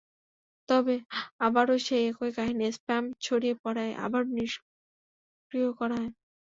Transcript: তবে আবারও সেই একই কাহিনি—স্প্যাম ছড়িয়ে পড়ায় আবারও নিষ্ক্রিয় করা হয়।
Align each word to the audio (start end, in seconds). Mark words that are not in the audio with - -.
তবে 0.69 0.95
আবারও 1.39 1.75
সেই 1.87 2.03
একই 2.09 2.31
কাহিনি—স্প্যাম 2.37 3.03
ছড়িয়ে 3.25 3.55
পড়ায় 3.63 3.93
আবারও 4.05 4.29
নিষ্ক্রিয় 4.37 5.69
করা 5.79 5.95
হয়। 5.97 6.11